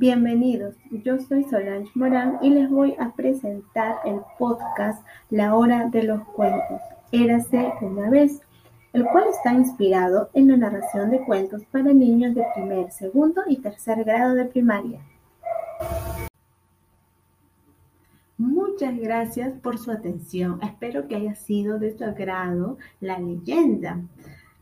[0.00, 6.04] Bienvenidos, yo soy Solange Morán y les voy a presentar el podcast La Hora de
[6.04, 6.80] los Cuentos,
[7.10, 8.40] Érase una vez,
[8.92, 13.56] el cual está inspirado en la narración de cuentos para niños de primer, segundo y
[13.56, 15.00] tercer grado de primaria.
[18.36, 20.60] Muchas gracias por su atención.
[20.62, 24.00] Espero que haya sido de su agrado la leyenda.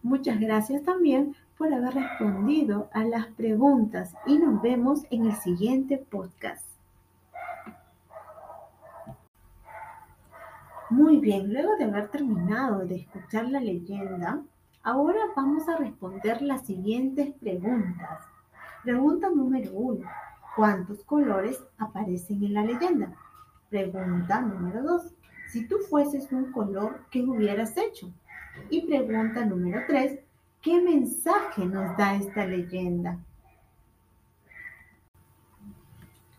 [0.00, 5.98] Muchas gracias también por haber respondido a las preguntas y nos vemos en el siguiente
[5.98, 6.66] podcast.
[10.90, 14.42] Muy bien, luego de haber terminado de escuchar la leyenda,
[14.82, 18.20] ahora vamos a responder las siguientes preguntas.
[18.82, 20.06] Pregunta número uno.
[20.56, 23.12] ¿Cuántos colores aparecen en la leyenda?
[23.70, 25.14] Pregunta número dos.
[25.48, 28.12] Si tú fueses un color, ¿qué hubieras hecho?
[28.70, 30.20] Y pregunta número tres.
[30.64, 33.18] ¿Qué mensaje nos da esta leyenda?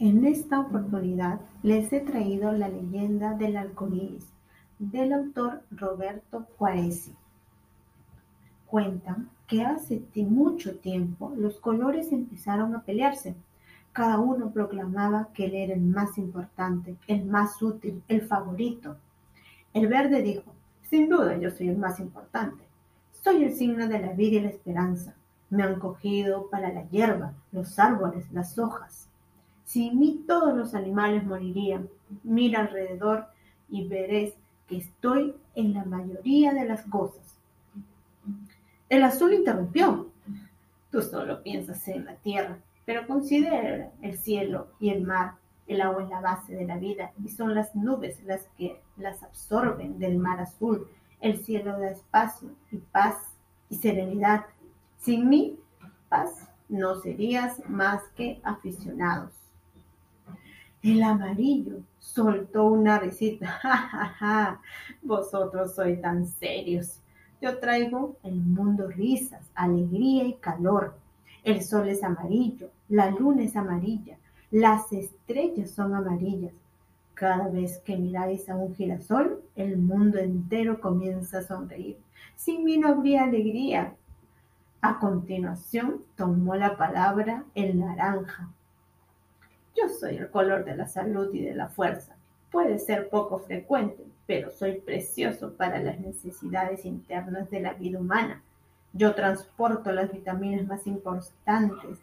[0.00, 4.26] En esta oportunidad les he traído la leyenda del arcoíris
[4.80, 7.12] del autor Roberto Juarez.
[8.66, 13.36] Cuentan que hace mucho tiempo los colores empezaron a pelearse.
[13.92, 18.96] Cada uno proclamaba que él era el más importante, el más útil, el favorito.
[19.72, 20.52] El verde dijo,
[20.90, 22.67] sin duda yo soy el más importante.
[23.22, 25.14] Soy el signo de la vida y la esperanza.
[25.50, 29.08] Me han cogido para la hierba, los árboles, las hojas.
[29.64, 31.88] Sin mí todos los animales morirían.
[32.22, 33.26] Mira alrededor
[33.68, 34.34] y veréis
[34.66, 37.36] que estoy en la mayoría de las cosas.
[38.88, 40.08] El azul interrumpió.
[40.90, 45.34] Tú solo piensas en la tierra, pero considera el cielo y el mar.
[45.66, 49.22] El agua es la base de la vida y son las nubes las que las
[49.22, 50.88] absorben del mar azul
[51.20, 53.16] el cielo da espacio y paz
[53.68, 54.46] y serenidad.
[54.98, 55.58] Sin mí,
[56.08, 59.32] paz, no serías más que aficionados.
[60.82, 63.46] El amarillo soltó una risita.
[63.62, 64.60] Ja, ja, ja.
[65.02, 67.00] Vosotros sois tan serios.
[67.40, 70.96] Yo traigo el mundo risas, alegría y calor.
[71.44, 74.18] El sol es amarillo, la luna es amarilla,
[74.50, 76.52] las estrellas son amarillas,
[77.18, 81.98] cada vez que miráis a un girasol, el mundo entero comienza a sonreír.
[82.36, 83.94] Sin mí no habría alegría.
[84.80, 88.48] A continuación tomó la palabra el naranja.
[89.76, 92.14] Yo soy el color de la salud y de la fuerza.
[92.52, 98.42] Puede ser poco frecuente, pero soy precioso para las necesidades internas de la vida humana.
[98.92, 101.98] Yo transporto las vitaminas más importantes.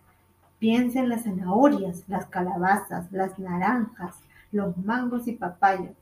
[0.59, 4.19] Piensa en las zanahorias, las calabazas, las naranjas,
[4.55, 5.93] los mangos y papaya.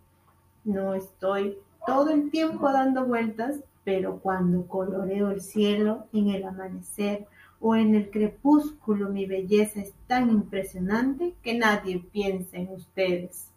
[0.63, 7.25] No estoy todo el tiempo dando vueltas, pero cuando coloreo el cielo en el amanecer
[7.59, 13.49] o en el crepúsculo, mi belleza es tan impresionante que nadie piensa en ustedes.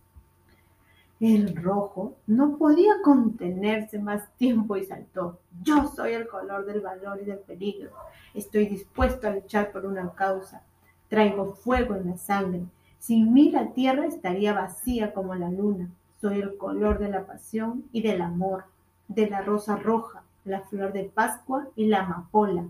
[1.21, 5.39] El rojo no podía contenerse más tiempo y saltó.
[5.63, 7.91] Yo soy el color del valor y del peligro.
[8.33, 10.63] Estoy dispuesto a luchar por una causa.
[11.09, 12.67] Traigo fuego en la sangre
[13.07, 15.89] sin mí la tierra estaría vacía como la luna.
[16.21, 18.65] Soy el color de la pasión y del amor,
[19.07, 22.65] de la rosa roja, la flor de Pascua y la amapola.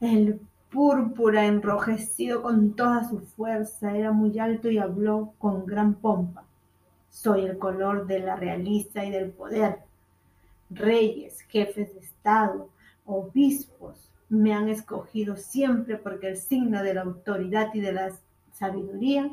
[0.00, 0.40] El
[0.70, 6.44] púrpura enrojecido con toda su fuerza era muy alto y habló con gran pompa.
[7.10, 9.80] Soy el color de la realista y del poder.
[10.70, 12.70] Reyes, jefes de Estado,
[13.04, 18.14] obispos me han escogido siempre porque el signo de la autoridad y de las
[18.52, 19.30] sabiduría,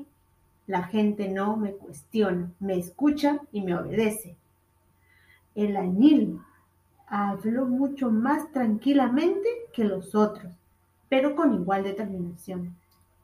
[0.68, 4.35] la gente no me cuestiona, me escucha y me obedece.
[5.56, 6.40] El añil
[7.07, 10.52] habló mucho más tranquilamente que los otros,
[11.09, 12.75] pero con igual determinación.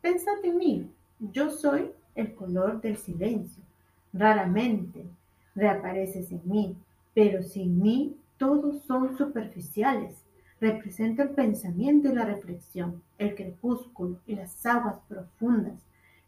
[0.02, 0.90] Pensad en mí,
[1.20, 3.64] yo soy el color del silencio.
[4.12, 5.06] Raramente
[5.54, 6.76] reapareces en mí,
[7.14, 10.25] pero sin mí todos son superficiales.
[10.60, 15.80] Representa el pensamiento y la reflexión, el crepúsculo y las aguas profundas.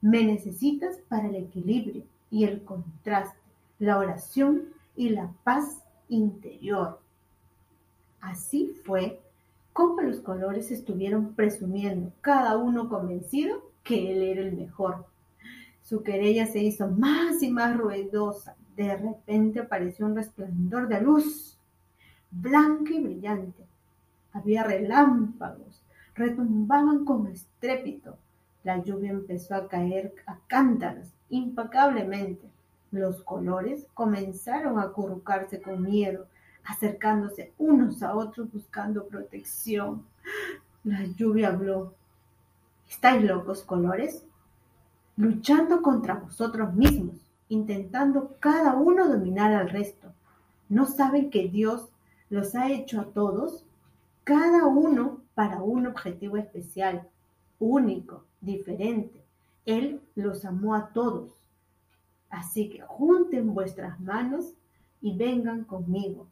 [0.01, 3.39] Me necesitas para el equilibrio y el contraste,
[3.79, 4.63] la oración
[4.95, 6.99] y la paz interior.
[8.19, 9.21] Así fue
[9.77, 15.05] como los colores estuvieron presumiendo, cada uno convencido que él era el mejor.
[15.83, 18.55] Su querella se hizo más y más ruidosa.
[18.75, 21.59] De repente apareció un resplandor de luz,
[22.31, 23.63] blanca y brillante.
[24.37, 25.81] Había relámpagos,
[26.13, 28.17] retumbaban con estrépito.
[28.63, 32.47] La lluvia empezó a caer a cántaros, impecablemente.
[32.91, 36.27] Los colores comenzaron a acurrucarse con miedo,
[36.63, 40.05] acercándose unos a otros buscando protección.
[40.83, 41.95] La lluvia habló.
[42.87, 44.23] ¿Estáis locos, colores?
[45.17, 47.15] luchando contra vosotros mismos,
[47.49, 50.13] intentando cada uno dominar al resto.
[50.69, 51.89] ¿No saben que Dios
[52.29, 53.65] los ha hecho a todos,
[54.27, 57.07] cada uno para un objetivo especial,
[57.59, 59.23] único, diferente?
[59.65, 61.31] Él los amó a todos.
[62.29, 64.53] Así que junten vuestras manos
[64.99, 66.27] y vengan conmigo.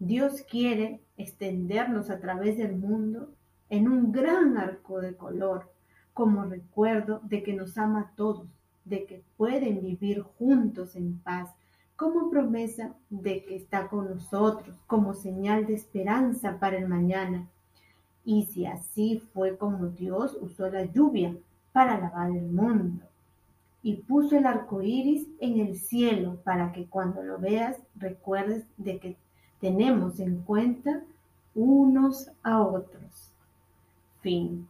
[0.00, 3.28] Dios quiere extendernos a través del mundo
[3.70, 5.70] en un gran arco de color,
[6.14, 8.48] como recuerdo de que nos ama a todos,
[8.84, 11.48] de que pueden vivir juntos en paz,
[11.96, 17.48] como promesa de que está con nosotros, como señal de esperanza para el mañana.
[18.24, 21.36] Y si así fue como Dios usó la lluvia
[21.72, 23.04] para lavar el mundo
[23.82, 28.98] y puso el arco iris en el cielo para que cuando lo veas recuerdes de
[28.98, 29.16] que
[29.60, 31.02] tenemos en cuenta
[31.54, 33.32] unos a otros.
[34.20, 34.66] Fin.